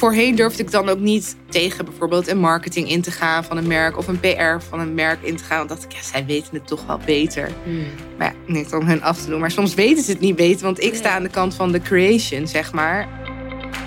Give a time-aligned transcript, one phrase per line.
[0.00, 3.66] voorheen durfde ik dan ook niet tegen bijvoorbeeld een marketing in te gaan van een
[3.66, 5.56] merk of een PR van een merk in te gaan.
[5.56, 7.50] Want dacht ik, ja, zij weten het toch wel beter.
[7.64, 7.86] Hmm.
[8.18, 9.40] Maar ja, niet om hun af te doen.
[9.40, 11.80] Maar soms weten ze het niet beter, want ik sta aan de kant van de
[11.80, 13.08] creation, zeg maar.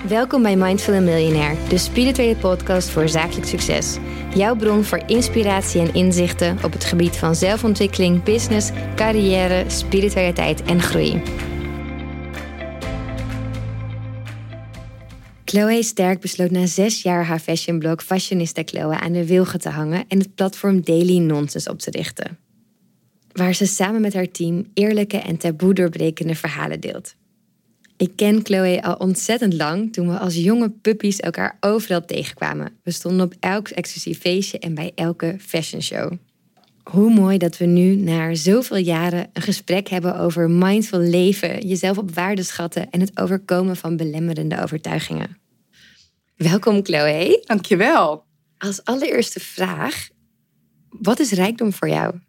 [0.07, 3.97] Welkom bij Mindful and Millionaire, de spirituele podcast voor zakelijk succes.
[4.35, 10.81] Jouw bron voor inspiratie en inzichten op het gebied van zelfontwikkeling, business, carrière, spiritualiteit en
[10.81, 11.21] groei.
[15.53, 20.05] Chloe Sterk besloot na zes jaar haar fashionblog Fashionista Chloe aan de wilgen te hangen
[20.07, 22.37] en het platform Daily Nonsense op te richten.
[23.31, 27.15] Waar ze samen met haar team eerlijke en taboe doorbrekende verhalen deelt.
[27.97, 32.71] Ik ken Chloe al ontzettend lang toen we als jonge puppies elkaar overal tegenkwamen.
[32.83, 36.11] We stonden op elk exclusief feestje en bij elke fashion show.
[36.83, 41.97] Hoe mooi dat we nu, na zoveel jaren, een gesprek hebben over mindful leven, jezelf
[41.97, 45.41] op waarde schatten en het overkomen van belemmerende overtuigingen.
[46.35, 47.41] Welkom Chloe.
[47.45, 48.25] Dankjewel.
[48.57, 50.09] Als allereerste vraag,
[50.89, 52.19] wat is rijkdom voor jou?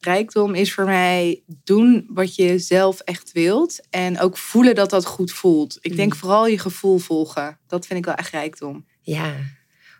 [0.00, 3.80] Rijkdom is voor mij doen wat je zelf echt wilt.
[3.90, 5.78] En ook voelen dat dat goed voelt.
[5.80, 7.58] Ik denk vooral je gevoel volgen.
[7.66, 8.86] Dat vind ik wel echt rijkdom.
[9.00, 9.34] Ja,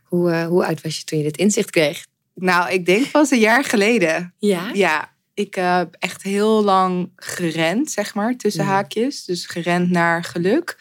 [0.04, 2.06] hoe, uh, hoe oud was je toen je dit inzicht kreeg?
[2.34, 4.34] Nou, ik denk pas een jaar geleden.
[4.38, 4.70] Ja?
[4.72, 8.70] Ja, ik heb echt heel lang gerend, zeg maar, tussen Ja.
[8.70, 9.24] haakjes.
[9.24, 10.78] Dus gerend naar geluk.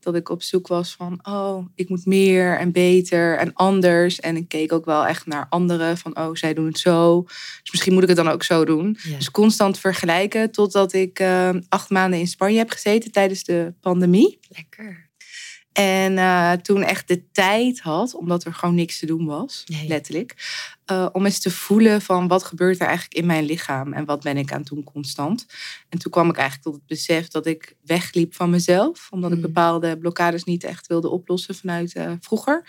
[0.00, 4.20] Dat ik op zoek was van, oh, ik moet meer en beter en anders.
[4.20, 7.22] En ik keek ook wel echt naar anderen van, oh, zij doen het zo.
[7.62, 8.96] Dus misschien moet ik het dan ook zo doen.
[9.02, 9.16] Ja.
[9.16, 14.38] Dus constant vergelijken totdat ik eh, acht maanden in Spanje heb gezeten tijdens de pandemie.
[14.48, 15.09] Lekker.
[15.80, 19.88] En eh, toen echt de tijd had, omdat er gewoon niks te doen was, Nee.
[19.88, 20.34] letterlijk.
[20.84, 24.22] eh, om eens te voelen van wat gebeurt er eigenlijk in mijn lichaam en wat
[24.22, 25.46] ben ik aan het doen constant.
[25.88, 29.36] En toen kwam ik eigenlijk tot het besef dat ik wegliep van mezelf, omdat ik
[29.36, 29.42] Mm.
[29.42, 32.64] bepaalde blokkades niet echt wilde oplossen vanuit eh, vroeger.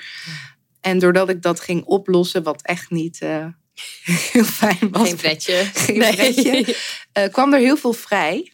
[0.81, 3.19] En doordat ik dat ging oplossen, wat echt niet
[4.31, 5.07] heel fijn was.
[5.07, 5.53] Geen pretje.
[5.73, 6.75] Geen pretje.
[7.11, 8.51] eh, kwam er heel veel vrij.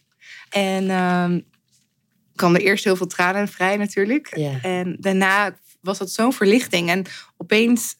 [0.50, 1.40] En ehm
[2.38, 4.36] kwam er eerst heel veel tranen vrij natuurlijk.
[4.36, 4.58] Ja.
[4.62, 6.88] En daarna was dat zo'n verlichting.
[6.88, 7.04] En
[7.36, 7.96] opeens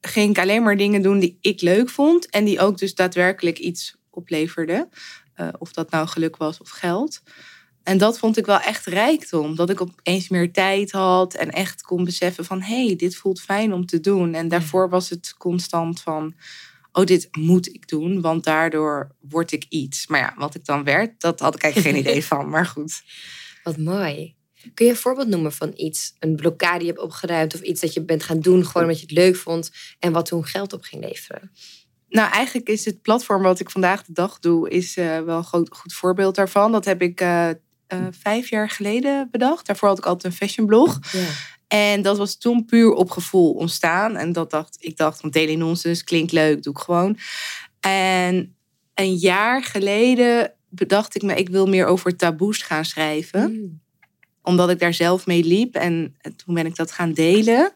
[0.00, 2.30] ging ik alleen maar dingen doen die ik leuk vond.
[2.30, 4.88] En die ook dus daadwerkelijk iets opleverden.
[5.34, 7.22] Eh, of dat nou geluk was of geld.
[7.82, 9.56] En dat vond ik wel echt rijkdom.
[9.56, 12.62] Dat ik opeens meer tijd had en echt kon beseffen van...
[12.62, 14.34] hé, hey, dit voelt fijn om te doen.
[14.34, 16.34] En daarvoor was het constant van...
[16.92, 20.06] oh, dit moet ik doen, want daardoor word ik iets.
[20.06, 22.48] Maar ja, wat ik dan werd, dat had ik eigenlijk geen idee van.
[22.48, 23.02] Maar goed.
[23.64, 24.34] Wat mooi.
[24.74, 27.80] Kun je een voorbeeld noemen van iets, een blokkade die je hebt opgeruimd of iets
[27.80, 30.72] dat je bent gaan doen gewoon omdat je het leuk vond en wat toen geld
[30.72, 31.50] op ging leveren?
[32.08, 35.44] Nou, eigenlijk is het platform wat ik vandaag de dag doe, is eh, wel een
[35.44, 36.72] goed, goed voorbeeld daarvan.
[36.72, 37.56] Dat heb ik eh, eh,
[38.10, 39.66] vijf jaar geleden bedacht.
[39.66, 40.98] Daarvoor had ik altijd een fashionblog.
[41.12, 41.26] Ja.
[41.68, 44.16] En dat was toen puur op gevoel ontstaan.
[44.16, 47.18] En dat dacht ik dacht, van Daily Nonsense klinkt leuk, doe ik gewoon.
[47.80, 48.56] En
[48.94, 53.80] een jaar geleden bedacht ik me, ik wil meer over taboes gaan schrijven Mm.
[54.42, 55.74] omdat ik daar zelf mee liep.
[55.74, 57.72] En toen ben ik dat gaan delen.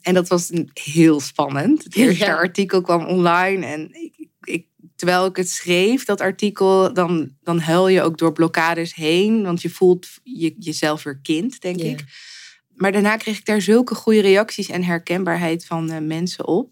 [0.00, 1.84] En dat was heel spannend.
[1.84, 2.34] Het eerste Ja.
[2.34, 3.66] artikel kwam online.
[3.66, 8.32] En ik, ik, terwijl ik het schreef, dat artikel, dan, dan huil je ook door
[8.32, 9.42] blokkades heen.
[9.42, 12.04] Want je voelt je, jezelf weer kind, denk ik.
[12.74, 16.70] Maar daarna kreeg ik daar zulke goede reacties en herkenbaarheid van eh, mensen op.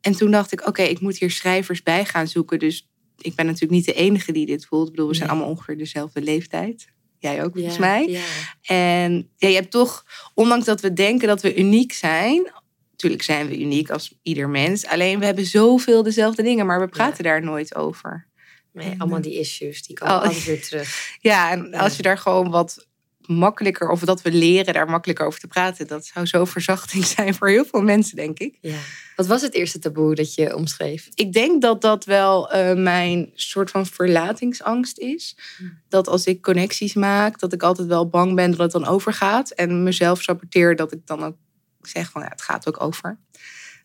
[0.00, 2.58] En toen dacht ik, oké, ik moet hier schrijvers bij gaan zoeken.
[2.58, 2.89] Dus
[3.22, 4.86] ik ben natuurlijk niet de enige die dit voelt.
[4.86, 5.36] Ik bedoel, we zijn Nee.
[5.36, 6.88] allemaal ongeveer dezelfde leeftijd.
[7.18, 8.06] Jij ook, volgens mij.
[8.08, 8.22] Ja.
[8.62, 10.04] En ja, je hebt toch,
[10.34, 12.52] ondanks dat we denken dat we uniek zijn,
[12.90, 14.86] natuurlijk zijn we uniek als ieder mens.
[14.86, 18.28] Alleen we hebben zoveel dezelfde dingen, maar we praten daar nooit over.
[18.72, 20.22] Nee, allemaal die issues, die komen Oh.
[20.22, 20.88] altijd weer terug.
[21.20, 22.88] Ja, en als je daar gewoon wat
[23.30, 27.34] makkelijker, of dat we leren daar makkelijker over te praten, dat zou zo verzachting zijn
[27.34, 28.58] voor heel veel mensen, denk ik.
[28.60, 28.78] Ja.
[29.16, 31.08] Wat was het eerste taboe dat je omschreef?
[31.14, 35.36] Ik denk dat dat wel eh, mijn soort van verlatingsangst is.
[35.56, 35.78] Hmm.
[35.88, 39.50] Dat als ik connecties maak, dat ik altijd wel bang ben dat het dan overgaat.
[39.50, 41.36] En mezelf saboteer dat ik dan ook
[41.82, 43.18] zeg van ja, het gaat ook over.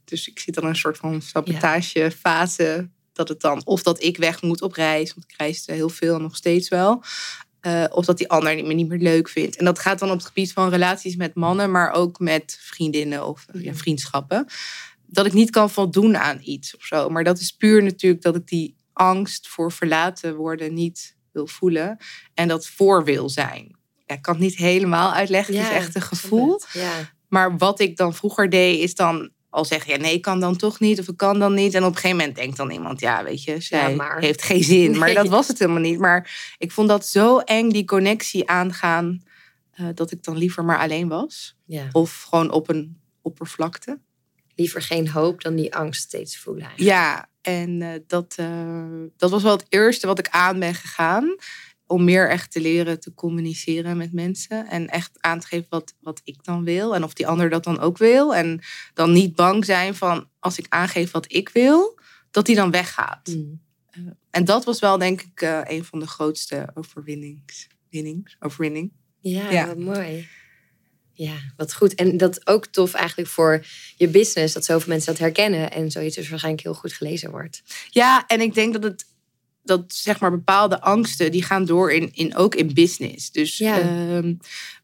[0.06, 2.90] Dus ik zit dan een soort van sabotagefase.
[3.14, 6.16] Dat het dan, of dat ik weg moet op reis, want ik reis heel veel
[6.16, 7.04] en nog steeds wel.
[7.66, 9.56] Eh, of dat die ander me niet meer leuk vindt.
[9.56, 13.28] En dat gaat dan op het gebied van relaties met mannen, maar ook met vriendinnen
[13.28, 13.76] of ja, Mhm.
[13.80, 14.46] vriendschappen.
[15.06, 17.10] Dat ik niet kan voldoen aan iets of zo.
[17.10, 21.98] Maar dat is puur natuurlijk dat ik die angst voor verlaten worden niet wil voelen.
[22.34, 23.76] En dat voor wil zijn.
[24.06, 25.56] Ja, ik kan het niet helemaal uitleggen.
[25.58, 26.62] het is echt een gevoel.
[26.74, 26.92] Ja.
[27.28, 30.56] Maar wat ik dan vroeger deed, is dan al zeggen: ja, nee, ik kan dan
[30.56, 31.74] toch niet, of ik kan dan niet.
[31.74, 34.20] En op een gegeven moment denkt dan iemand: ja, weet je, zij maar.
[34.20, 34.98] heeft geen zin.
[34.98, 36.00] Maar dat was het helemaal niet.
[36.00, 39.24] Maar ik vond dat zo eng, die connectie aangaan
[39.72, 41.56] eh, dat ik dan liever maar alleen was.
[41.66, 41.90] Ja.
[41.92, 44.00] Of gewoon op een oppervlakte.
[44.56, 46.64] Liever geen hoop dan die angst steeds voelen.
[46.64, 46.92] eigenlijk.
[46.92, 48.84] Ja, en eh, dat, eh,
[49.18, 51.36] dat was wel het eerste wat ik aan ben gegaan.
[51.88, 54.68] Om meer echt te leren te communiceren met mensen.
[54.68, 56.96] En echt aan te geven wat, wat ik dan wil.
[56.96, 58.36] En of die ander dat dan ook wil.
[58.36, 58.62] En
[58.94, 62.00] dan niet bang zijn van als ik aangeef wat ik wil,
[62.32, 63.28] dat die dan weggaat.
[63.28, 63.64] Mm.
[64.30, 67.68] En dat was wel denk ik eh, een van de grootste overwinnings.
[67.90, 68.92] Winnings, overwinning.
[69.20, 69.68] Ja, Ja.
[69.68, 70.28] wat mooi.
[71.12, 71.96] Ja, wat goed.
[71.96, 73.66] En dat ook tof eigenlijk voor
[73.96, 77.64] je business, dat zoveel mensen dat herkennen en zoiets dus waarschijnlijk heel goed gelezen wordt.
[77.90, 79.06] Ja, en ik denk dat het
[79.66, 83.32] dat zeg maar bepaalde angsten die gaan door in, in ook in business.
[83.32, 83.80] Dus Ja.
[83.80, 84.34] ehm,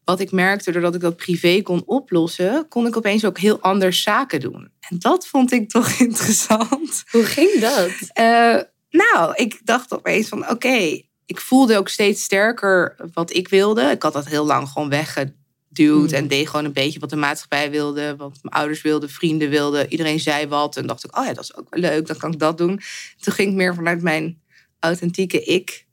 [0.04, 4.02] wat ik merkte doordat ik dat privé kon oplossen, kon ik opeens ook heel anders
[4.02, 4.70] zaken doen.
[4.80, 7.04] En dat vond ik toch interessant.
[7.10, 7.90] Hoe ging dat?
[8.12, 8.58] Eh,
[8.90, 13.82] nou, ik dacht opeens van oké, ik voelde ook steeds sterker wat ik wilde.
[13.82, 15.30] Ik had dat heel lang gewoon weggeduwd
[15.74, 16.06] Mm.
[16.16, 19.90] en deed gewoon een beetje wat de maatschappij wilde, wat mijn ouders wilden, vrienden wilden.
[19.90, 22.32] Iedereen zei wat en dacht ik, oh ja, dat is ook wel leuk, dan kan
[22.32, 22.80] ik dat doen.
[23.20, 24.40] Toen ging ik meer vanuit mijn
[24.82, 25.86] authentieke ik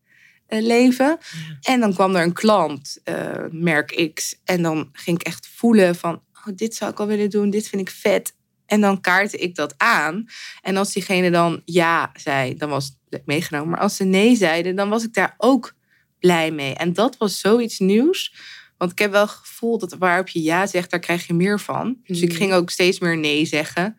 [0.48, 1.18] eh, leven.
[1.62, 5.96] En dan kwam er een klant, eh, merk X, en dan ging ik echt voelen
[5.96, 8.34] van, oh, dit zou ik wel willen doen, dit vind ik vet.
[8.66, 10.26] En dan kaartte ik dat aan.
[10.62, 13.70] En als diegene dan ja zei, dan was het meegenomen.
[13.70, 15.74] Maar als ze nee zeiden, dan was ik daar ook
[16.20, 16.74] blij mee.
[16.74, 18.34] En dat was zoiets nieuws.
[18.78, 21.60] Want ik heb wel het gevoel dat waarop je ja zegt, daar krijg je meer
[21.60, 21.98] van.
[22.04, 22.38] Dus ik Mhm.
[22.38, 23.98] ging ook steeds meer nee zeggen.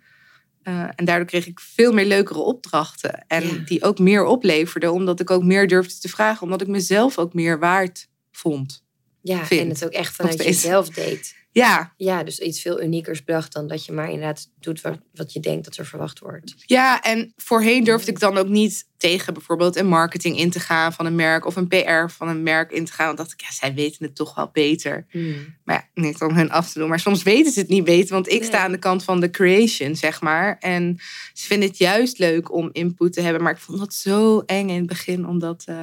[0.63, 3.25] Eh, en daardoor kreeg ik veel meer leukere opdrachten.
[3.27, 3.53] En Ja.
[3.65, 6.43] die ook meer opleverden, omdat ik ook meer durfde te vragen.
[6.43, 8.85] Omdat ik mezelf ook meer waard vond.
[9.23, 9.61] Ja, Vind.
[9.61, 11.35] en het ook echt vanuit jezelf deed.
[11.53, 15.33] Ja, Ja, dus iets veel uniekers bracht dan dat je maar inderdaad doet wat, wat
[15.33, 16.55] je denkt dat er verwacht wordt.
[16.67, 20.93] Ja, en voorheen durfde ik dan ook niet tegen bijvoorbeeld een marketing in te gaan
[20.93, 23.07] van een merk of een PR van een merk in te gaan.
[23.07, 25.07] Want dacht ik, ja, zij weten het toch wel beter.
[25.13, 25.57] Mm.
[25.65, 26.89] Maar ja, niet om hun af te doen.
[26.89, 28.49] Maar soms weten ze het niet beter, want ik Nee.
[28.49, 30.57] sta aan de kant van de creation, zeg maar.
[30.59, 30.99] En
[31.33, 33.43] ze vinden het juist leuk om input te hebben.
[33.43, 35.77] Maar ik vond dat zo eng in het begin om dat eh,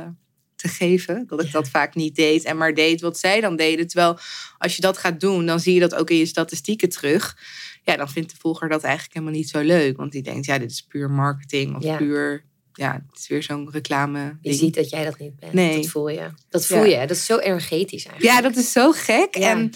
[0.57, 1.24] te geven.
[1.27, 1.51] Dat ik Ja.
[1.51, 3.88] dat vaak niet deed en maar deed wat zij dan deden.
[3.88, 4.18] Terwijl
[4.57, 7.38] als je dat gaat doen, dan zie je dat ook in je statistieken terug.
[7.83, 9.98] Ja, dan vindt de volger dat eigenlijk helemaal niet zo leuk.
[9.98, 11.98] Want die denkt, ja, dit is puur marketing of Ja.
[11.98, 12.45] puur...
[12.74, 15.54] Ja, het is weer zo'n reclame Je ziet dat jij dat niet bent.
[15.54, 15.75] Nee.
[15.75, 16.30] Dat voel je.
[16.50, 17.01] Dat voel Ja.
[17.01, 17.07] je.
[17.07, 18.36] Dat is zo energetisch eigenlijk.
[18.36, 19.36] Ja, dat is zo gek.
[19.36, 19.71] En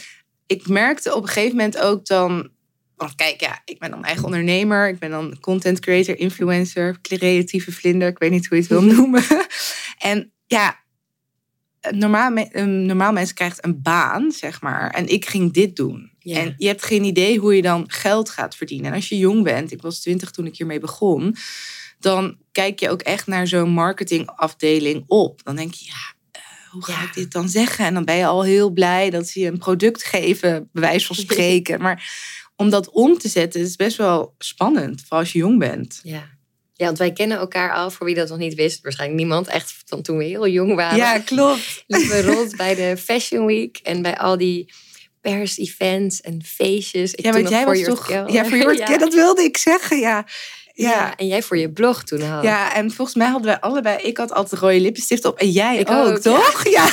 [0.47, 2.49] ik merkte op een gegeven moment ook dan...
[2.95, 4.89] Want kijk, ja, ik ben dan eigen ondernemer.
[4.89, 8.07] Ik ben dan content creator, influencer, creatieve vlinder.
[8.07, 9.23] Ik weet niet hoe je het wil noemen.
[9.97, 10.79] en ja,
[11.81, 14.89] een normaal, een normaal mens krijgt een baan, zeg maar.
[14.89, 16.11] En ik ging dit doen.
[16.19, 16.37] Ja.
[16.39, 18.89] En je hebt geen idee hoe je dan geld gaat verdienen.
[18.89, 21.35] En als je jong bent, ik was twintig toen ik hiermee begon...
[21.99, 25.43] dan kijk je ook echt naar zo'n marketingafdeling op.
[25.43, 27.03] Dan denk je, ja, eh, hoe ga Ja.
[27.03, 27.85] ik dit dan zeggen?
[27.85, 31.05] En dan ben je al heel blij dat ze je een product geven, bij wijze
[31.05, 31.81] van spreken.
[31.81, 32.11] maar
[32.55, 35.99] om dat om te zetten is best wel spannend, vooral als je jong bent.
[36.03, 36.29] Ja.
[36.81, 38.81] Ja, want wij kennen elkaar al, voor wie dat nog niet wist.
[38.81, 40.97] Waarschijnlijk niemand, echt van toen we heel jong waren.
[40.97, 41.83] Ja, klopt.
[41.87, 44.73] liepen we rond bij de Fashion Week en bij al die
[45.21, 47.13] pers-events en feestjes.
[47.13, 48.05] Ik Ja, want jij voor was Your toch...
[48.05, 48.31] Girl.
[48.31, 48.97] Ja, voor je ja.
[48.97, 50.25] dat wilde ik zeggen, ja.
[50.73, 51.15] Ja, Ja.
[51.15, 52.43] en jij voor je blog toen al.
[52.43, 53.97] Ja, en volgens mij hadden wij allebei...
[53.97, 56.63] Ik had altijd rode lippenstift op en jij Ik ook, ook, toch?
[56.77, 56.89] Ja.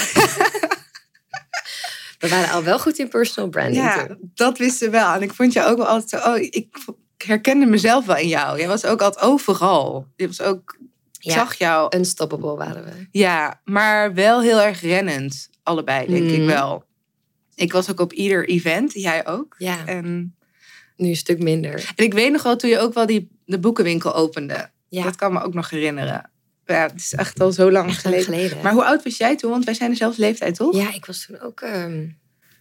[2.18, 4.30] We waren al wel goed in personal branding Ja, toen.
[4.34, 5.12] dat wisten we wel.
[5.14, 6.30] En ik vond je ook wel altijd zo...
[6.30, 6.66] Oh, ik
[7.22, 8.58] herkende mezelf wel in jou.
[8.58, 10.06] Jij was ook altijd overal.
[10.16, 10.76] Je was ook...
[11.18, 11.32] Ik Ja.
[11.32, 11.96] zag jou.
[11.96, 12.90] Unstoppable waren we.
[13.10, 15.50] Ja, maar wel heel erg rennend.
[15.62, 16.46] Allebei, denk ik Mhm.
[16.46, 16.84] wel.
[17.54, 18.92] Ik was ook op ieder event.
[18.92, 19.54] Jij ook.
[19.58, 20.36] Ja, En,
[20.96, 21.92] nu een stuk minder.
[21.96, 24.70] en ik weet nog wel toen je ook wel die, de boekenwinkel opende.
[24.88, 26.30] Ja, Dat kan me ook nog herinneren.
[26.64, 28.24] Ja, het is echt al zo lang echt geleden.
[28.24, 28.62] geleden.
[28.62, 29.50] Maar hoe oud was jij toen?
[29.50, 30.76] Want wij zijn dezelfde leeftijd, toch?
[30.76, 32.06] Ja, ik was toen ook ehm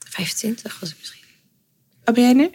[0.09, 1.21] 25 was ik misschien.
[2.03, 2.49] Wat ben jij nu?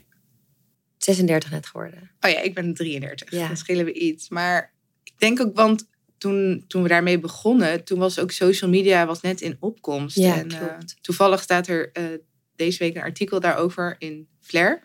[1.04, 2.10] 36 net geworden.
[2.20, 3.30] Oh ja, ik ben 33.
[3.30, 3.46] Ja.
[3.46, 4.28] Dan schillen we iets.
[4.28, 4.72] Maar
[5.04, 9.20] ik denk ook, want toen, toen we daarmee begonnen, toen was ook social media was
[9.20, 10.16] net in opkomst.
[10.16, 12.04] Ja, en, eh, toevallig staat er eh,
[12.56, 14.80] deze week een artikel daarover in Flair.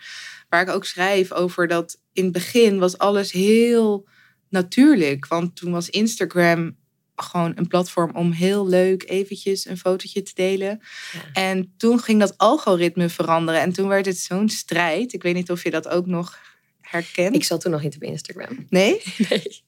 [0.49, 4.07] Waar ik ook schrijf over dat in het begin was alles heel
[4.49, 5.27] natuurlijk.
[5.27, 6.75] Want toen was Instagram
[7.21, 10.81] gewoon een platform om heel leuk eventjes een fotootje te delen.
[11.13, 11.19] Ja.
[11.33, 13.61] En toen ging dat algoritme veranderen.
[13.61, 15.13] En toen werd het zo'n strijd.
[15.13, 16.39] Ik weet niet of je dat ook nog
[16.81, 17.35] herkent.
[17.35, 18.65] Ik zat toen nog niet op Instagram.
[18.69, 19.01] Nee?
[19.29, 19.65] Nee.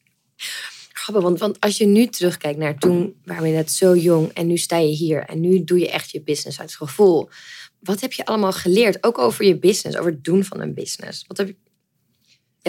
[0.94, 4.48] Grappig, want, want als je nu terugkijkt naar toen waren we net zo jong en
[4.48, 7.30] nu sta je hier en nu doe je echt je business uit het gevoel.
[7.80, 9.04] Wat heb je allemaal geleerd?
[9.04, 11.24] Ook over je business, over het doen van een business.
[11.28, 11.56] Wat heb je,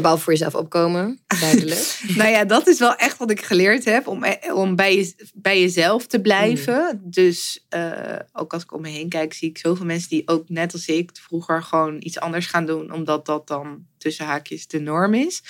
[0.01, 2.01] Ja, behalve voor jezelf opkomen, duidelijk.
[2.17, 4.07] nou ja, dat is wel echt wat ik geleerd heb.
[4.07, 7.01] Om, eh, om bij, je, bij jezelf te blijven.
[7.05, 10.49] Dus uh, ook als ik om me heen kijk, zie ik zoveel mensen die ook
[10.49, 12.93] net als ik vroeger gewoon iets anders gaan doen.
[12.93, 15.43] Omdat dat dan tussen haakjes de norm is.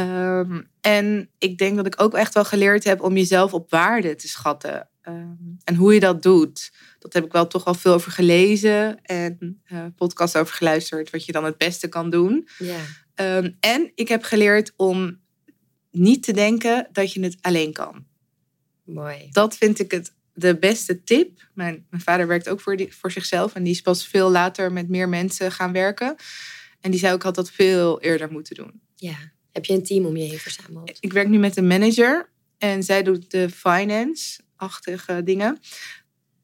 [0.00, 4.14] Um, en ik denk dat ik ook echt wel geleerd heb om jezelf op waarde
[4.14, 4.88] te schatten.
[5.08, 6.72] Um, en hoe je dat doet.
[6.98, 11.10] Dat heb ik wel toch wel veel over gelezen en uh, podcast over geluisterd.
[11.10, 12.48] Wat je dan het beste kan doen.
[12.58, 12.78] Ja.
[13.20, 15.20] Um, en ik heb geleerd om
[15.90, 18.06] niet te denken dat je het alleen kan.
[18.84, 19.28] Mooi.
[19.30, 21.48] Dat vind ik het de beste tip.
[21.54, 23.54] Mijn, mijn vader werkt ook voor, die, voor zichzelf.
[23.54, 26.16] En die is pas veel later met meer mensen gaan werken.
[26.80, 28.80] En die zei ook had dat veel eerder moeten doen.
[28.94, 29.16] Ja.
[29.52, 30.96] Heb je een team om je heen verzameld?
[31.00, 32.30] Ik werk nu met een manager.
[32.58, 35.58] En zij doet de finance-achtige dingen.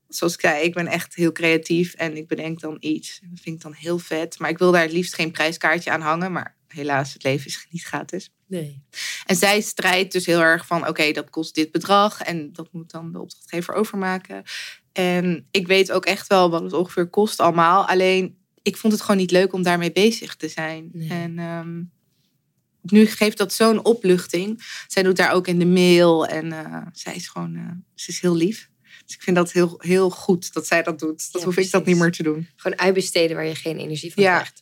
[0.09, 3.21] Zoals ik zei, ik ben echt heel creatief en ik bedenk dan iets.
[3.23, 4.39] Dat vind ik dan heel vet.
[4.39, 6.33] Maar ik wil daar het liefst geen prijskaartje aan hangen.
[6.33, 8.31] Maar helaas, het leven is niet gratis.
[8.47, 8.83] Nee.
[9.27, 12.23] En zij strijdt dus heel erg van: oké, dat kost dit bedrag.
[12.23, 14.43] En dat moet dan de opdrachtgever overmaken.
[14.93, 17.87] En ik weet ook echt wel wat het ongeveer kost allemaal.
[17.87, 20.91] Alleen, ik vond het gewoon niet leuk om daarmee bezig te zijn.
[20.93, 21.09] Nee.
[21.09, 21.91] En um,
[22.83, 24.63] nu geeft dat zo'n opluchting.
[24.87, 26.27] Zij doet daar ook in de mail.
[26.27, 28.71] En uh, zij is gewoon, uh, ze is heel lief.
[29.05, 31.33] Dus ik vind dat heel, heel goed dat zij dat doet.
[31.33, 32.49] Dat Ja, hoef ik dat niet meer te doen.
[32.57, 34.35] Gewoon uitbesteden waar je geen energie van Ja.
[34.35, 34.62] krijgt.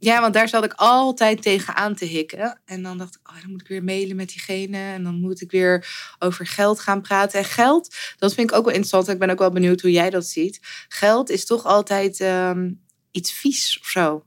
[0.00, 2.60] Ja, want daar zat ik altijd tegenaan te hikken.
[2.64, 4.78] En dan dacht ik, oh, dan moet ik weer mailen met diegene.
[4.78, 5.86] En dan moet ik weer
[6.18, 7.38] over geld gaan praten.
[7.38, 9.08] En geld, dat vind ik ook wel interessant.
[9.08, 10.60] Ik ben ook wel benieuwd hoe jij dat ziet.
[10.88, 12.70] Geld is toch altijd ehm,
[13.10, 14.24] iets vies of zo.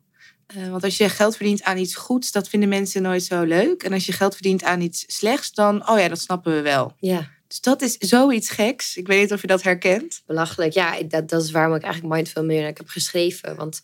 [0.47, 3.83] Eh, want als je geld verdient aan iets goeds, dat vinden mensen nooit zo leuk.
[3.83, 6.93] En als je geld verdient aan iets slechts, dan, oh ja, dat snappen we wel.
[6.99, 8.97] Ja, Dus dat is zoiets geks.
[8.97, 10.21] Ik weet niet of je dat herkent.
[10.25, 10.73] belachelijk.
[10.73, 13.55] Ja, dat, dat is waarom ik eigenlijk Mindful Millionaire heb geschreven.
[13.55, 13.83] Want het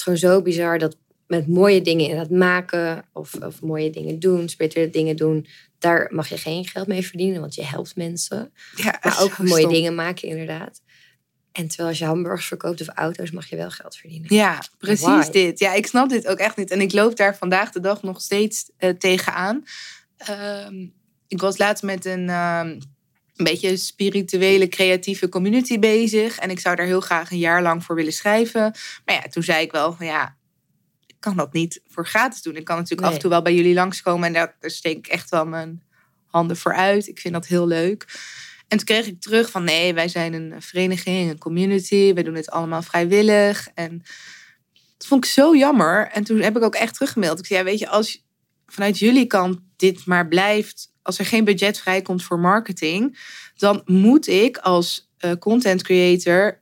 [0.00, 0.96] is gewoon zo bizar dat
[1.32, 3.04] met mooie dingen inderdaad maken...
[3.12, 5.46] of, of mooie dingen doen, spirituele dingen doen...
[5.78, 8.52] daar mag je geen geld mee verdienen, want je helpt mensen.
[8.74, 9.72] Ja, Maar ook mooie stom.
[9.72, 10.80] dingen maken, inderdaad.
[11.52, 14.34] En terwijl als je hamburgers verkoopt of auto's, mag je wel geld verdienen.
[14.34, 15.30] Ja, precies Why?
[15.30, 15.58] dit.
[15.58, 16.70] Ja, ik snap dit ook echt niet.
[16.70, 19.64] En ik loop daar vandaag de dag nog steeds eh, tegenaan.
[20.16, 20.86] Ehm,
[21.28, 22.68] ik was laatst met een, ehm,
[23.36, 26.38] een beetje spirituele, creatieve community bezig.
[26.38, 28.74] En ik zou daar heel graag een jaar lang voor willen schrijven.
[29.04, 30.36] Maar ja, toen zei ik wel van ja,
[31.22, 32.56] kan dat niet voor gratis doen.
[32.56, 34.26] Ik kan natuurlijk af en toe wel bij jullie langskomen.
[34.26, 35.82] En daar, daar steek ik echt wel mijn
[36.26, 37.08] handen voor uit.
[37.08, 38.06] Ik vind dat heel leuk.
[38.68, 42.14] En toen kreeg ik terug van nee, wij zijn een vereniging, een community.
[42.14, 43.68] Wij doen het allemaal vrijwillig.
[43.74, 44.02] En
[44.98, 46.08] dat vond ik zo jammer.
[46.08, 47.38] En toen heb ik ook echt teruggemaild.
[47.38, 48.24] Ik zei, ja, weet je, als
[48.66, 50.92] vanuit jullie kant dit maar blijft...
[51.02, 53.18] als er geen budget vrijkomt voor marketing...
[53.56, 56.61] dan moet ik als eh, content creator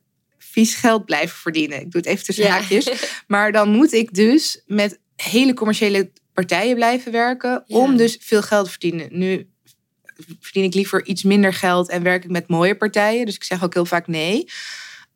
[0.51, 1.81] vies geld blijven verdienen.
[1.81, 2.89] Ik doe het even tussen haakjes.
[3.27, 7.63] Maar dan moet ik dus met hele commerciële partijen blijven werken...
[7.67, 7.77] Ja.
[7.77, 9.09] om dus veel geld te verdienen.
[9.19, 9.51] Nu
[10.41, 13.27] verdien ik liever iets minder geld en werk ik met mooie partijen.
[13.27, 14.45] Dus ik zeg ook heel vaak nee.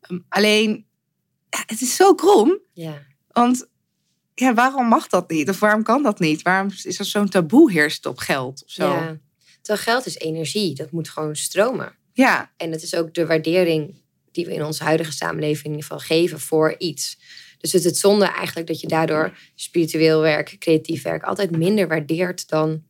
[0.09, 0.85] Um, alleen,
[1.49, 2.59] ja, het is zo krom.
[2.73, 3.03] ja.
[3.31, 3.67] Want
[4.35, 5.49] ja, waarom mag dat niet?
[5.49, 6.41] Of waarom kan dat niet?
[6.41, 8.93] Waarom is er zo'n taboe heerst op geld of zo?
[8.93, 9.17] ja.
[9.61, 11.95] Terwijl geld is energie, dat moet gewoon stromen.
[12.13, 14.01] Ja, En het is ook de waardering
[14.35, 17.17] die we in onze huidige samenleving in ieder geval geven voor iets.
[17.57, 21.87] Dus het is het zonde eigenlijk dat je daardoor spiritueel werk, creatief werk altijd minder
[21.87, 22.83] waardeert dan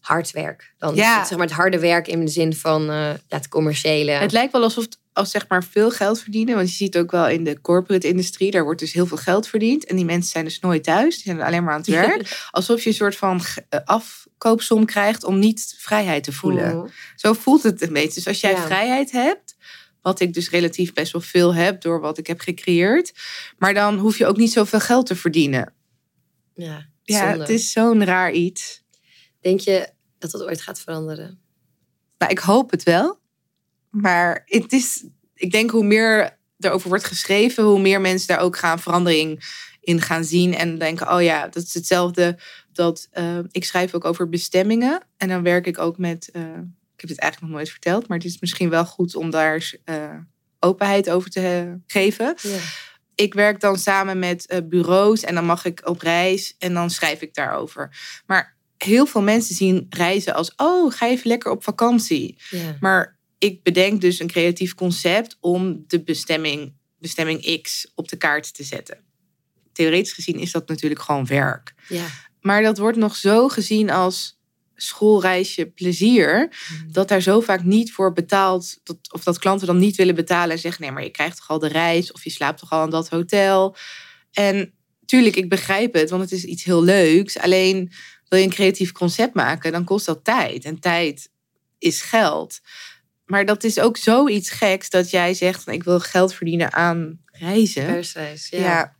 [0.00, 0.74] hard werk.
[0.78, 1.18] Dan Ja.
[1.18, 4.10] het, zeg maar het harde werk in de zin van ja, het commerciële.
[4.10, 6.54] het lijkt wel alsof als zeg maar veel geld verdienen.
[6.54, 9.48] Want je ziet ook wel in de corporate industrie, daar wordt dus heel veel geld
[9.48, 9.84] verdiend.
[9.84, 11.14] En die mensen zijn dus nooit thuis.
[11.14, 12.48] Die zijn alleen maar aan het werk.
[12.50, 16.76] Alsof je een soort van eh, afkoopsom krijgt om niet vrijheid te voelen.
[16.76, 16.86] Mhm.
[17.16, 18.14] Zo voelt het een beetje.
[18.14, 18.66] Dus als jij Ja.
[18.66, 19.49] vrijheid hebt,
[20.02, 23.12] wat ik dus relatief best wel veel heb door wat ik heb gecreëerd,
[23.58, 25.72] maar dan hoef je ook niet zoveel geld te verdienen.
[26.54, 27.38] Ja, Ja, zonde.
[27.40, 28.82] het is zo'n raar iets.
[29.40, 29.88] Denk je
[30.18, 31.40] dat dat ooit gaat veranderen?
[32.18, 33.18] Nou, ik hoop het wel.
[33.90, 35.04] Maar het is,
[35.34, 40.00] ik denk hoe meer erover wordt geschreven, hoe meer mensen daar ook gaan verandering in
[40.00, 40.54] gaan zien.
[40.54, 42.38] En denken, oh ja, dat is hetzelfde.
[42.72, 45.02] Dat, eh, ik schrijf ook over bestemmingen.
[45.16, 46.42] En dan werk ik ook met, eh,
[47.00, 49.74] ik heb dit eigenlijk nog nooit verteld, maar het is misschien wel goed om daar
[49.84, 50.16] eh,
[50.58, 52.34] openheid over te geven.
[52.42, 52.58] Ja.
[53.14, 56.90] ik werk dan samen met eh, bureaus en dan mag ik op reis en dan
[56.90, 57.96] schrijf ik daarover.
[58.26, 62.38] Maar heel veel mensen zien reizen als, oh, ga even lekker op vakantie.
[62.50, 62.76] ja.
[62.80, 68.54] Maar ik bedenk dus een creatief concept om de bestemming, bestemming X op de kaart
[68.54, 69.04] te zetten.
[69.72, 71.74] Theoretisch gezien is dat natuurlijk gewoon werk.
[71.88, 72.06] ja.
[72.40, 74.39] Maar dat wordt nog zo gezien als
[74.82, 76.52] schoolreisje plezier,
[76.86, 80.50] dat daar zo vaak niet voor betaald, dat, of dat klanten dan niet willen betalen
[80.50, 82.84] en zeggen, nee, maar je krijgt toch al de reis of je slaapt toch al
[82.84, 83.76] in dat hotel.
[84.32, 87.38] En tuurlijk, ik begrijp het, want het is iets heel leuks.
[87.38, 87.92] Alleen
[88.28, 90.64] wil je een creatief concept maken, dan kost dat tijd.
[90.64, 91.30] En tijd
[91.78, 92.60] is geld.
[93.24, 97.20] Maar dat is ook zoiets geks dat jij zegt: van, ik wil geld verdienen aan
[97.24, 97.86] reizen.
[97.86, 98.58] Persreis, ja.
[98.58, 98.96] Ja.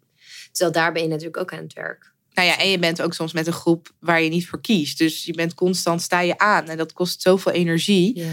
[0.52, 2.09] Terwijl daar ben je natuurlijk ook aan het werk.
[2.34, 4.98] Nou ja, en je bent ook soms met een groep waar je niet voor kiest.
[4.98, 6.68] Dus je bent constant, sta je aan.
[6.68, 8.24] En dat kost zoveel energie.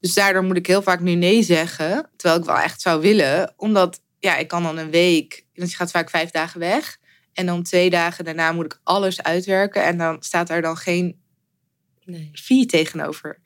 [0.00, 2.10] Dus daardoor moet ik heel vaak nu nee zeggen.
[2.16, 3.52] Terwijl ik wel echt zou willen.
[3.56, 5.44] Omdat, ja, ik kan dan een week...
[5.54, 6.98] Want je gaat vaak vijf dagen weg.
[7.32, 9.84] En dan twee dagen daarna moet ik alles uitwerken.
[9.84, 11.18] En dan staat er dan geen
[12.04, 12.30] Nee.
[12.32, 13.40] fee tegenover.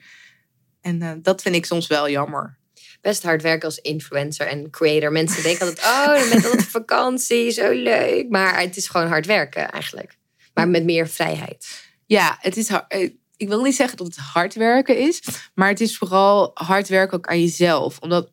[0.81, 2.59] En eh, dat vind ik soms wel jammer.
[3.05, 5.13] Best hard werken als influencer en creator.
[5.13, 8.27] Mensen denken altijd, oh, je bent altijd op vakantie, zo leuk.
[8.29, 10.17] Maar het is gewoon hard werken eigenlijk.
[10.55, 11.85] Maar met meer vrijheid.
[12.07, 12.85] Ja, het is hard.
[12.93, 15.23] eh, Ik wil niet zeggen dat het hard werken is.
[15.55, 17.99] Maar het is vooral hard werken ook aan jezelf.
[17.99, 18.31] Omdat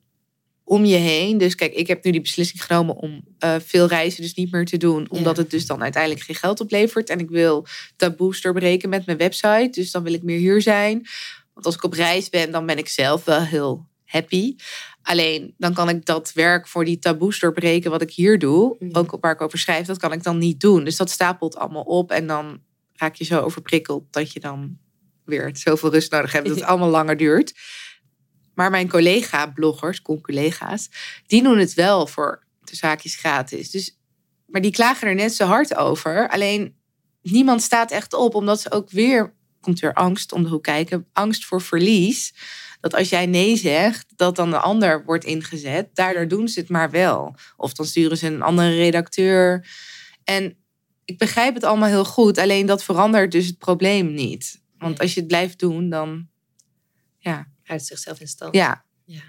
[0.64, 1.38] om je heen.
[1.38, 4.66] Dus kijk, ik heb nu die beslissing genomen om eh, veel reizen dus niet meer
[4.66, 5.10] te doen.
[5.10, 5.42] Omdat Ja.
[5.42, 7.10] het dus dan uiteindelijk geen geld oplevert.
[7.10, 9.70] En ik wil taboes doorbreken met mijn website.
[9.72, 11.08] Dus dan wil ik meer hier zijn.
[11.54, 14.56] Want als ik op reis ben, dan ben ik zelf wel heel happy.
[15.02, 18.76] Alleen dan kan ik dat werk voor die taboes doorbreken wat ik hier doe.
[18.80, 18.98] Mhm.
[18.98, 20.84] Ook waar ik over schrijf, dat kan ik dan niet doen.
[20.84, 22.12] Dus dat stapelt allemaal op.
[22.12, 22.62] En dan
[22.94, 24.78] raak je zo overprikkeld dat je dan
[25.26, 26.48] weer zoveel rust nodig hebt.
[26.48, 27.54] Dat het allemaal langer duurt.
[28.54, 30.90] Maar mijn collega-bloggers, collega's,
[31.26, 33.72] die doen het wel voor de zaakjes gratis.
[33.72, 33.98] Dus,
[34.46, 36.30] maar die klagen er net zo hard over.
[36.30, 36.76] Alleen
[37.22, 41.08] niemand staat echt op, omdat ze ook weer, komt weer angst om de hoek kijken,
[41.14, 42.34] angst voor verlies.
[42.82, 45.96] Dat als jij nee zegt, dat dan de ander wordt ingezet.
[45.96, 47.36] Daardoor doen ze het maar wel.
[47.58, 49.68] Of dan sturen ze een andere redacteur.
[50.24, 50.58] En
[51.06, 54.62] ik begrijp het allemaal heel goed, alleen dat verandert dus het probleem niet.
[54.78, 56.28] Want als je het blijft doen, dan
[57.18, 57.48] ja.
[57.64, 58.56] Uit zichzelf in stand.
[58.56, 58.86] ja.
[59.06, 59.22] Ja.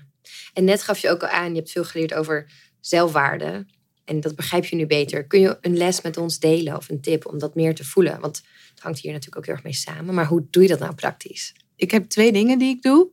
[0.53, 3.67] En net gaf je ook al aan, je hebt veel geleerd over zelfwaarde.
[4.05, 5.27] En dat begrijp je nu beter.
[5.27, 8.21] Kun je een les met ons delen of een tip om dat meer te voelen?
[8.21, 10.15] Want het hangt hier natuurlijk ook heel erg mee samen.
[10.15, 11.55] Maar hoe doe je dat nou praktisch?
[11.77, 13.09] Ik heb twee dingen die ik doe.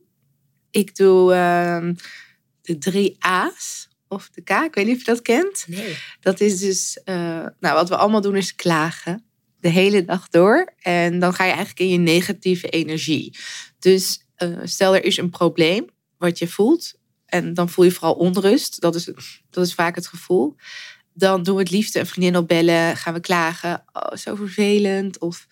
[0.70, 1.94] Ik doe ehm,
[2.62, 4.50] de drie A's of de K.
[4.50, 5.64] Ik weet niet of je dat kent.
[5.68, 5.96] Nee.
[6.20, 9.24] Dat is dus, eh, nou, wat we allemaal doen is klagen.
[9.60, 10.72] De hele dag door.
[10.78, 13.38] En dan ga je eigenlijk in je negatieve energie.
[13.78, 15.86] Dus eh, stel er is een probleem
[16.18, 16.94] wat je voelt.
[17.26, 18.80] En dan voel je vooral onrust.
[18.80, 19.04] Dat is,
[19.50, 20.56] dat is vaak het gevoel.
[21.14, 22.96] Dan doen we het liefst een vriendin opbellen.
[22.96, 23.84] Gaan we klagen.
[23.92, 25.18] Oh, zo vervelend.
[25.18, 25.46] Of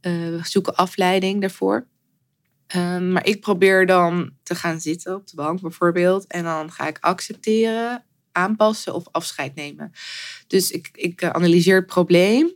[0.00, 1.86] eh, we zoeken afleiding daarvoor.
[2.66, 6.26] Ehm, maar ik probeer dan te gaan zitten op de bank bijvoorbeeld.
[6.26, 9.92] En dan ga ik accepteren, aanpassen of afscheid nemen.
[10.46, 12.52] Dus ik, ik eh, analyseer het probleem.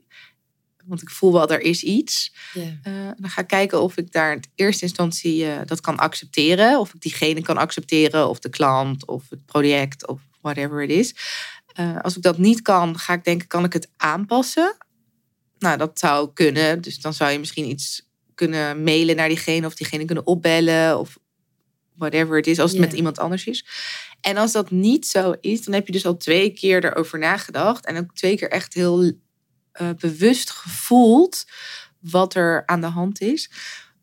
[0.85, 2.35] Want ik voel wel, er is iets.
[2.83, 6.81] Eh, dan ga ik kijken of ik daar in eerste instantie eh, dat kan accepteren.
[6.81, 8.29] Of ik diegene kan accepteren.
[8.29, 11.15] Of de klant of het project of whatever het is.
[12.03, 14.77] Als ik dat niet kan, ga ik denken, kan ik het aanpassen?
[15.59, 16.81] Nou, dat zou kunnen.
[16.81, 18.08] Dus dan zou je misschien iets
[18.39, 19.67] kunnen mailen naar diegene.
[19.67, 20.99] Of diegene kunnen opbellen.
[20.99, 21.19] Of
[21.95, 22.59] whatever het is.
[22.59, 23.65] Als het met iemand anders is.
[24.21, 27.87] En als dat niet zo is, dan heb je dus al twee keer erover nagedacht.
[27.87, 29.13] En ook twee keer echt heel
[29.73, 31.45] eh, bewust gevoeld
[32.01, 33.51] wat er aan de hand is.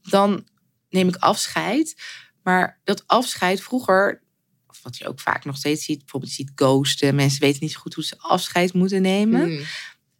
[0.02, 0.48] Dan
[0.89, 1.95] neem ik afscheid.
[2.43, 4.21] Maar dat afscheid vroeger,
[4.67, 7.15] of wat je ook vaak nog steeds ziet, bijvoorbeeld je ziet ghosten.
[7.15, 9.43] Mensen weten niet zo goed hoe ze afscheid moeten nemen.
[9.43, 9.63] Hmm.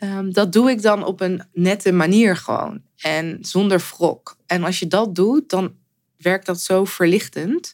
[0.06, 2.82] Ehm, dat doe ik dan op een nette manier gewoon.
[2.98, 4.38] En zonder wrok.
[4.46, 5.76] En als je dat doet, dan
[6.18, 7.74] werkt dat zo verlichtend.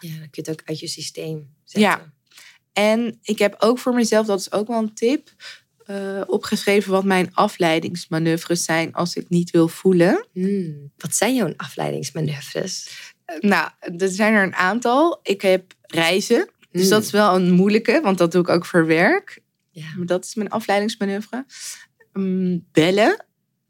[0.00, 1.90] Ja, dan kun je het ook uit je systeem zetten.
[1.90, 2.12] Ja.
[2.72, 5.28] En ik heb ook voor mezelf, dat is ook wel een tip,
[5.86, 10.26] eh, opgeschreven wat mijn afleidingsmanoeuvres zijn als ik niet wil voelen.
[10.32, 10.90] Hmm.
[10.96, 12.88] Wat zijn jouw afleidingsmanoeuvres?
[13.40, 15.20] Nou, er zijn er een aantal.
[15.22, 16.48] Ik heb reizen.
[16.70, 16.90] Dus Hmm.
[16.90, 19.40] dat is wel een moeilijke, want dat doe ik ook voor werk.
[19.80, 19.96] Ja.
[19.96, 21.46] Maar dat is mijn afleidingsmanoeuvre.
[22.12, 23.26] Mm, bellen.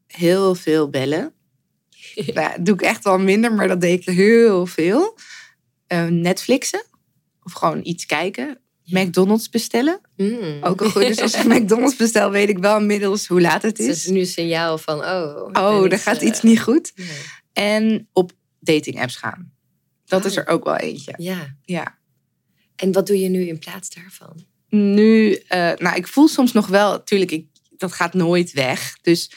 [0.07, 1.33] Heel veel bellen.
[2.35, 5.19] nou, doe ik echt wel minder, maar dat deed ik heel veel.
[5.87, 6.85] Eh, Netflixen.
[7.43, 8.61] Of gewoon iets kijken.
[8.85, 10.01] McDonald's bestellen.
[10.17, 10.59] Hmm.
[10.63, 11.07] Ook een goed.
[11.07, 14.11] Dus als ik McDonald's bestel, weet ik wel inmiddels hoe laat het Het is is.
[14.11, 15.49] nu een signaal van, oh...
[15.53, 16.93] Oh, er gaat eh, iets niet goed.
[16.97, 17.09] nee.
[17.53, 19.53] En op dating apps gaan.
[20.05, 20.39] Dat is Oh.
[20.39, 21.15] er ook wel eentje.
[21.17, 21.57] Ja.
[21.63, 21.99] Ja.
[22.77, 24.45] En wat doe je nu in plaats daarvan?
[24.71, 28.99] Nu, eh, nou, ik voel soms nog wel, natuurlijk, ik, dat gaat nooit weg.
[29.03, 29.31] Dus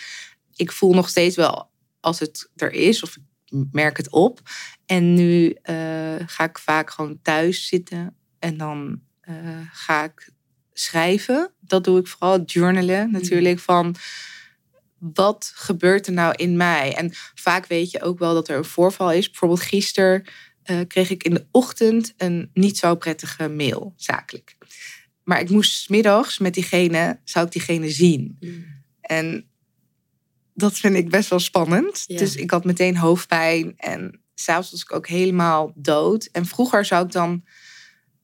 [0.55, 1.69] ik voel nog steeds wel
[1.99, 3.23] als het er is, of ik
[3.71, 4.39] merk het op.
[4.85, 5.75] En nu eh,
[6.25, 9.35] ga ik vaak gewoon thuis zitten en dan eh,
[9.71, 10.29] ga ik
[10.73, 11.53] schrijven.
[11.59, 13.95] Dat doe ik vooral, journalen natuurlijk, van
[14.97, 16.95] wat gebeurt er nou in mij?
[16.95, 19.29] En vaak weet je ook wel dat er een voorval is.
[19.29, 20.23] Bijvoorbeeld gisteren
[20.87, 24.55] kreeg ik in de ochtend een niet zo prettige mail, zakelijk.
[25.23, 28.37] Maar ik moest middags met diegene, zou ik diegene zien.
[28.39, 28.65] Mm.
[29.01, 29.47] En
[30.53, 32.03] dat vind ik best wel spannend.
[32.07, 32.17] Ja.
[32.17, 36.29] Dus ik had meteen hoofdpijn en s'avonds was ik ook helemaal dood.
[36.31, 37.43] En vroeger zou ik dan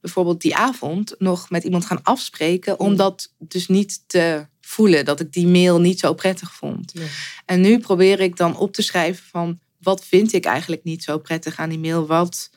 [0.00, 2.78] bijvoorbeeld die avond nog met iemand gaan afspreken...
[2.78, 2.96] om Mm.
[2.96, 6.94] dat dus niet te voelen, dat ik die mail niet zo prettig vond.
[6.94, 7.08] Nee.
[7.44, 9.58] En nu probeer ik dan op te schrijven van...
[9.78, 12.06] wat vind ik eigenlijk niet zo prettig aan die mail?
[12.06, 12.50] Wat,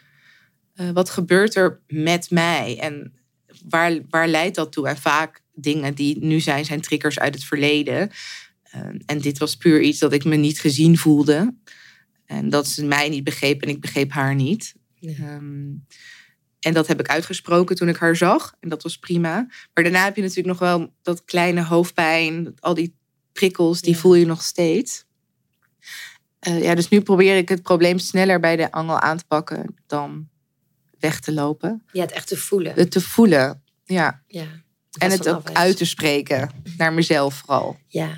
[0.73, 2.77] eh, wat gebeurt er met mij?
[2.79, 3.13] En
[3.69, 4.87] waar, waar leidt dat toe?
[4.87, 8.09] En vaak dingen die nu zijn, zijn triggers uit het verleden.
[8.63, 11.55] Eh, en dit was puur iets dat ik me niet gezien voelde.
[12.25, 14.75] En dat ze mij niet begreep en ik begreep haar niet.
[15.01, 15.69] Ehm,
[16.59, 18.55] en dat heb ik uitgesproken toen ik haar zag.
[18.59, 19.45] En dat was prima.
[19.73, 22.53] Maar daarna heb je natuurlijk nog wel dat kleine hoofdpijn.
[22.59, 22.95] Al die
[23.33, 23.99] prikkels, die Ja.
[23.99, 25.05] voel je nog steeds.
[26.39, 29.75] Eh, ja, dus nu probeer ik het probleem sneller bij de angel aan te pakken
[29.87, 30.29] dan
[31.03, 31.83] weg te lopen.
[31.91, 32.73] Ja, het echt te voelen.
[32.73, 34.21] Het te voelen, ja.
[34.27, 34.45] ja.
[34.97, 36.49] En het ook uit te spreken.
[36.77, 37.77] Naar mezelf vooral.
[37.87, 38.09] Ja.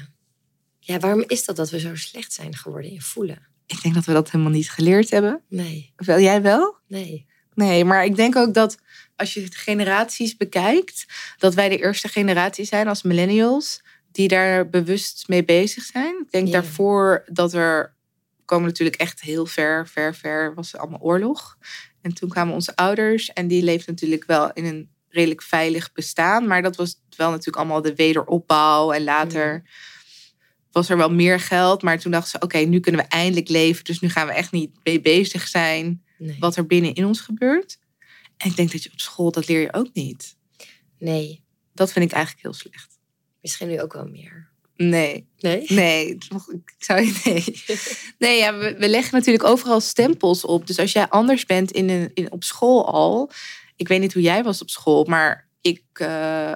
[0.80, 3.48] Ja, waarom is dat dat we zo slecht zijn geworden in voelen?
[3.66, 5.42] Ik denk dat we dat helemaal niet geleerd hebben.
[5.50, 6.78] Nee, Wel, jij wel?
[6.88, 7.26] nee.
[7.54, 8.78] Nee, maar ik denk ook dat
[9.16, 11.06] als je de generaties bekijkt,
[11.38, 16.20] dat wij de eerste generatie zijn als millennials die daar bewust mee bezig zijn.
[16.26, 16.54] Ik denk Ja.
[16.54, 17.94] daarvoor dat er
[18.38, 21.58] we komen natuurlijk echt heel ver, ver, ver was allemaal oorlog.
[22.06, 26.48] En toen kwamen onze ouders en die leefden natuurlijk wel in een redelijk veilig bestaan,
[26.48, 29.64] maar dat was wel natuurlijk allemaal de wederopbouw en later
[30.72, 33.84] was er wel meer geld, maar toen dachten ze oké, nu kunnen we eindelijk leven,
[33.84, 36.40] dus nu gaan we echt niet mee bezig zijn Nee.
[36.40, 37.80] wat er binnen in ons gebeurt.
[38.38, 40.38] En ik denk dat je op school, dat leer je ook niet.
[40.98, 41.44] nee.
[41.74, 43.00] Dat vind ik eigenlijk heel slecht.
[43.42, 44.50] Misschien nu ook wel meer.
[44.76, 45.66] Nee, Nee?
[45.68, 46.18] nee,
[46.50, 47.62] ik zou je nee.
[48.20, 50.68] Nee, ja, we, we leggen natuurlijk overal stempels op.
[50.68, 53.32] Dus als jij anders bent in een, in, op school al.
[53.76, 56.56] Ik weet niet hoe jij was op school, maar ik, eh,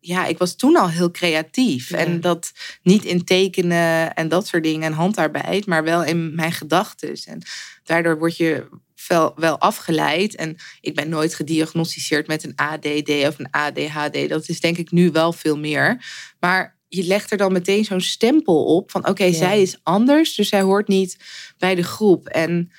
[0.00, 1.88] ja, ik was toen al heel creatief.
[1.88, 1.96] Ja.
[1.96, 6.52] En dat niet in tekenen en dat soort dingen en handarbeid, maar wel in mijn
[6.52, 7.14] gedachten.
[7.24, 7.42] En
[7.84, 8.68] daardoor word je
[9.08, 10.36] wel, wel afgeleid.
[10.36, 14.28] En ik ben nooit gediagnosticeerd met een ADD of een ADHD.
[14.28, 16.04] Dat is denk ik nu wel veel meer.
[16.40, 19.32] Maar je legt er dan meteen zo'n stempel op van oké, Ja.
[19.32, 21.16] zij is anders, dus zij hoort niet
[21.58, 22.26] bij de groep.
[22.26, 22.70] En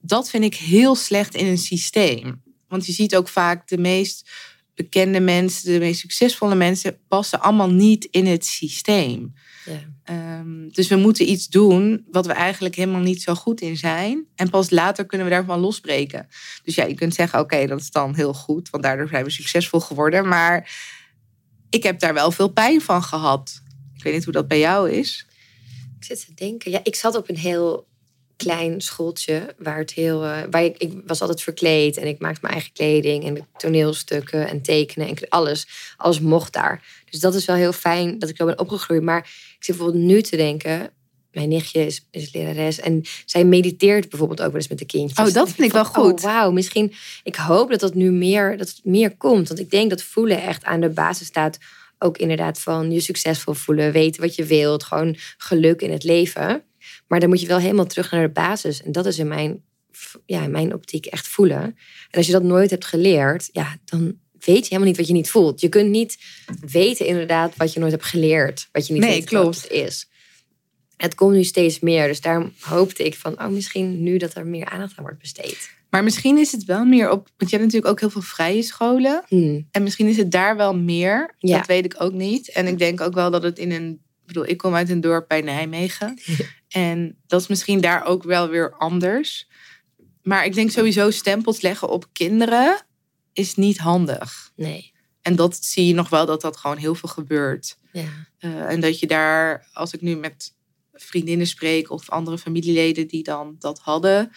[0.00, 2.42] dat vind ik heel slecht in een systeem.
[2.68, 4.30] Want je ziet ook vaak de meest
[4.74, 9.34] bekende mensen, de meest succesvolle mensen, passen allemaal niet in het systeem.
[9.64, 9.80] Ja.
[10.04, 14.26] Ehm, dus we moeten iets doen wat we eigenlijk helemaal niet zo goed in zijn.
[14.34, 16.28] En pas later kunnen we daarvan losbreken.
[16.62, 19.30] Dus ja, je kunt zeggen, oké, dat is dan heel goed, want daardoor zijn we
[19.30, 20.28] succesvol geworden.
[20.28, 20.70] Maar
[21.70, 23.62] ik heb daar wel veel pijn van gehad.
[23.96, 25.26] Ik weet niet hoe dat bij jou is.
[25.98, 26.70] Ik zit te denken.
[26.70, 27.88] Ja, ik zat op een heel
[28.36, 30.24] klein schooltje waar het heel.
[30.24, 34.48] eh, waar ik, ik was altijd verkleed en ik maakte mijn eigen kleding en toneelstukken
[34.48, 35.66] en tekenen en alles.
[35.96, 37.02] Alles mocht daar.
[37.10, 39.02] Dus dat is wel heel fijn dat ik zo ben opgegroeid.
[39.02, 39.18] Maar
[39.58, 40.90] ik zit bijvoorbeeld nu te denken.
[41.32, 45.28] Mijn nichtje is, is lerares en zij mediteert bijvoorbeeld ook wel eens met de kindjes.
[45.28, 46.12] Oh, dat vind ik wel van, goed.
[46.12, 46.92] Oh, wauw, misschien.
[47.22, 49.48] Ik hoop dat dat nu meer, dat het meer komt.
[49.48, 51.58] Want ik denk dat voelen echt aan de basis staat.
[51.98, 56.62] Ook inderdaad van je succesvol voelen, weten wat je wilt, gewoon geluk in het leven.
[57.08, 58.82] Maar dan moet je wel helemaal terug naar de basis.
[58.82, 59.62] En dat is in mijn,
[60.26, 61.62] ja, in mijn optiek echt voelen.
[61.62, 61.76] En
[62.10, 65.30] als je dat nooit hebt geleerd, ja, dan weet je helemaal niet wat je niet
[65.30, 65.60] voelt.
[65.60, 66.18] Je kunt niet
[66.60, 68.68] weten inderdaad wat je nooit hebt geleerd.
[68.72, 69.44] Wat je niet Nee, weet klopt.
[69.44, 70.08] wat het is.
[71.00, 72.06] Het komt nu steeds meer.
[72.06, 75.70] Dus daarom hoopte ik van, oh, misschien nu dat er meer aandacht aan wordt besteed.
[75.90, 77.28] Maar misschien is het wel meer op.
[77.36, 79.24] Want je hebt natuurlijk ook heel veel vrije scholen.
[79.28, 79.68] Hmm.
[79.70, 81.34] En misschien is het daar wel meer.
[81.38, 81.56] Ja.
[81.56, 82.50] Dat weet ik ook niet.
[82.50, 83.90] En ik denk ook wel dat het in een.
[83.92, 86.18] Ik bedoel, ik kom uit een dorp bij Nijmegen.
[86.68, 89.48] En dat is misschien daar ook wel weer anders.
[90.22, 92.82] Maar ik denk sowieso stempels leggen op kinderen
[93.32, 94.52] is niet handig.
[94.56, 94.92] Nee.
[95.22, 97.78] En dat zie je nog wel dat dat gewoon heel veel gebeurt.
[97.92, 98.08] Ja.
[98.38, 100.54] Eh, en dat je daar, als ik nu met
[101.04, 104.30] vriendinnen spreek of andere familieleden die dan dat hadden,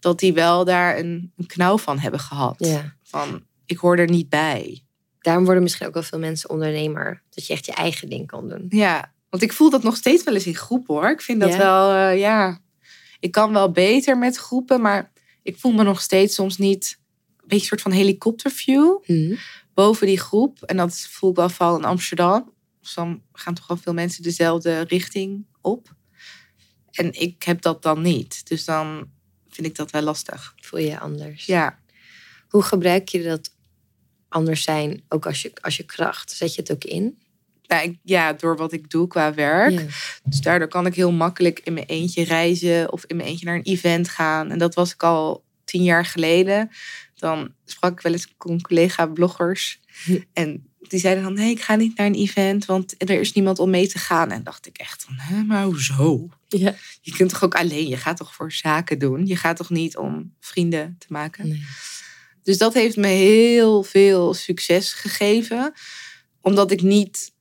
[0.00, 2.54] dat die wel daar een, een knauw van hebben gehad.
[2.58, 2.96] ja.
[3.02, 4.84] Van, ik hoor er niet bij.
[5.18, 7.22] Daarom worden misschien ook wel veel mensen ondernemer.
[7.30, 8.66] Dat je echt je eigen ding kan doen.
[8.68, 11.10] Ja, want ik voel dat nog steeds wel eens in groepen hoor.
[11.10, 11.58] Ik vind dat Ja?
[11.58, 12.58] wel, eh, ja.
[13.20, 15.12] Ik kan wel beter met groepen, maar
[15.42, 19.36] ik voel me nog steeds soms niet een beetje een soort van helikopterview Hmm.
[19.74, 20.62] boven die groep.
[20.62, 22.52] En dat voel ik wel vooral in Amsterdam.
[22.80, 25.94] Dus dan gaan toch wel veel mensen dezelfde richting op.
[26.90, 28.48] En ik heb dat dan niet.
[28.48, 29.10] Dus dan
[29.48, 30.54] vind ik dat wel lastig.
[30.56, 31.44] Voel je je anders.
[31.46, 31.78] Ja,
[32.48, 33.54] Hoe gebruik je dat
[34.28, 36.30] anders zijn, ook als je, als je kracht?
[36.30, 37.18] Zet je het ook in?
[37.66, 39.70] nou, ik- ja, door wat ik doe qua werk.
[39.72, 39.86] Ja.
[40.24, 43.54] Dus daardoor kan ik heel makkelijk in mijn eentje reizen of in mijn eentje naar
[43.54, 44.50] een event gaan.
[44.50, 46.70] En dat was ik al tien jaar geleden.
[47.14, 49.80] Dan sprak ik wel eens con- collega-bloggers.
[50.32, 53.58] En die zeiden dan, nee, ik ga niet naar een event, want er is niemand
[53.58, 54.30] om mee te gaan.
[54.30, 56.28] En dacht ik echt van, hè, maar hoezo?
[56.48, 56.74] Ja.
[57.00, 59.26] Je kunt toch ook alleen, je gaat toch voor zaken doen?
[59.26, 61.48] Je gaat toch niet om vrienden te maken?
[61.48, 61.64] Nee.
[62.42, 65.72] Dus dat heeft me heel veel succes gegeven.
[66.40, 67.32] Omdat ik niet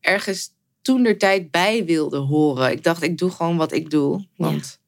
[0.00, 0.50] ergens
[0.82, 2.70] toen de tijd bij wilde horen.
[2.70, 4.26] Ik dacht, ik doe gewoon wat ik doe.
[4.36, 4.80] Want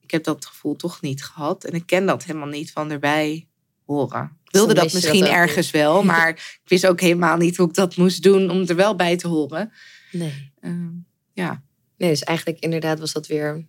[0.00, 1.64] ik heb dat gevoel toch niet gehad.
[1.64, 3.46] En ik ken dat helemaal niet van erbij
[3.86, 4.36] horen.
[4.52, 6.02] Ik wilde dat misschien dat ergens wel.
[6.12, 9.16] Maar ik wist ook helemaal niet hoe ik dat moest doen om er wel bij
[9.16, 9.72] te horen.
[10.10, 10.52] Nee.
[10.60, 10.88] Ehm,
[11.32, 11.62] ja.
[11.96, 13.66] Nee, dus eigenlijk inderdaad was dat weer een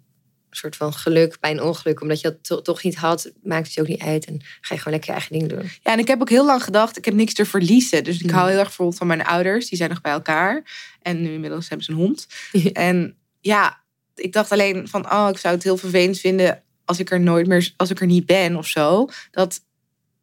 [0.50, 2.02] soort van geluk bij een ongeluk.
[2.02, 4.26] Omdat je dat to- toch niet had, maakt het je ook niet uit.
[4.26, 5.69] En ga je gewoon lekker je eigen ding doen.
[5.84, 8.04] Ja, en ik heb ook heel lang gedacht, ik heb niks te verliezen.
[8.04, 8.34] Dus ik Nee.
[8.36, 9.69] hou heel erg bijvoorbeeld van mijn ouders.
[9.69, 10.63] Die zijn nog bij elkaar.
[11.02, 12.28] En nu inmiddels hebben ze een hond.
[12.74, 13.84] En ja,
[14.15, 17.48] ik dacht alleen van, oh, ik zou het heel vervelend vinden als ik er nooit
[17.48, 19.08] meer, als ik er niet ben of zo.
[19.32, 19.62] Dat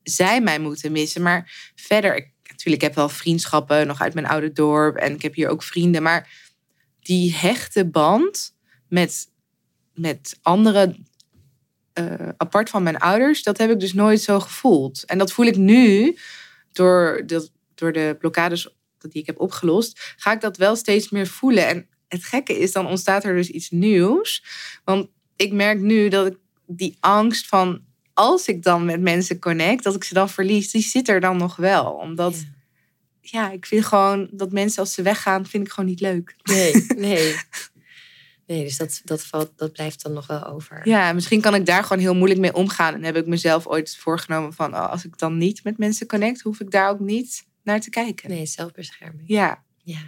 [0.03, 1.23] zij mij moeten missen.
[1.23, 4.97] Maar verder, ik, natuurlijk, ik heb wel vriendschappen nog uit mijn oude dorp.
[4.97, 6.03] En ik heb hier ook vrienden.
[6.03, 6.29] Maar
[7.01, 8.55] die hechte band
[8.89, 9.31] met,
[9.95, 11.07] met anderen
[11.93, 15.05] eh, apart van mijn ouders, dat heb ik dus nooit zo gevoeld.
[15.05, 16.17] En dat voel ik nu
[16.73, 21.27] door, de, door de blokkades die ik heb opgelost, ga ik dat wel steeds meer
[21.27, 21.67] voelen.
[21.69, 24.45] En het gekke is, dan ontstaat er dus iets nieuws.
[24.85, 26.37] Want ik merk nu dat ik
[26.67, 27.85] die angst van
[28.21, 31.37] als ik dan met mensen connect, dat ik ze dan verlies, die zit er dan
[31.37, 31.93] nog wel.
[31.93, 32.49] Omdat, Ja.
[33.21, 36.37] ja, ik vind gewoon dat mensen als ze weggaan, vind ik gewoon niet leuk.
[36.43, 36.73] Nee,
[37.07, 37.35] nee.
[38.47, 40.89] Nee, dus dat, dat, valt, dat blijft dan nog wel over.
[40.89, 42.95] Ja, misschien kan ik daar gewoon heel moeilijk mee omgaan.
[42.95, 46.41] En heb ik mezelf ooit voorgenomen van, oh, als ik dan niet met mensen connect,
[46.41, 48.31] hoef ik daar ook niet naar te kijken.
[48.31, 49.29] Nee, zelfbescherming.
[49.29, 50.01] Ja, Ja.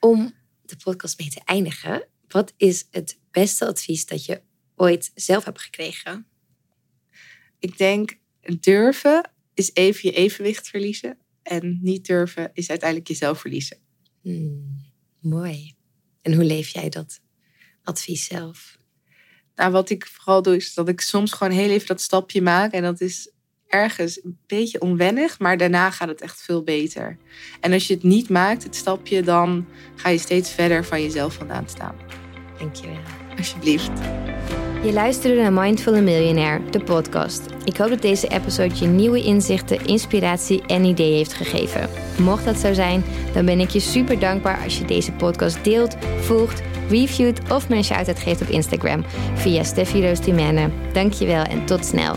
[0.00, 0.32] Om
[0.62, 4.42] de podcast mee te eindigen, wat is het beste advies dat je
[4.76, 6.26] ooit zelf hebt gekregen?
[7.64, 8.18] Ik denk
[8.60, 11.18] durven is even je evenwicht verliezen.
[11.42, 13.76] En niet durven is uiteindelijk jezelf verliezen.
[14.22, 14.80] Hmm,
[15.20, 15.74] mooi.
[16.22, 17.20] En hoe leef jij dat
[17.82, 18.76] advies zelf?
[19.54, 22.72] Nou, wat ik vooral doe, is dat ik soms gewoon heel even dat stapje maak.
[22.72, 23.32] En dat is
[23.66, 27.18] ergens een beetje onwennig, maar daarna gaat het echt veel beter.
[27.60, 31.34] En als je het niet maakt, het stapje, dan ga je steeds verder van jezelf
[31.34, 31.96] vandaan staan.
[32.58, 33.02] Dankjewel.
[33.36, 33.92] Alsjeblieft.
[34.84, 37.42] Je luisterde naar Mindful Millionaire, de podcast.
[37.64, 41.88] Ik hoop dat deze episode je nieuwe inzichten, inspiratie en ideeën heeft gegeven.
[42.18, 45.96] Mocht dat zo zijn, dan ben ik je super dankbaar als je deze podcast deelt,
[46.20, 50.14] volgt, reviewt of een shout-out geeft op Instagram via Steffi.
[50.92, 52.14] Dankjewel en tot snel.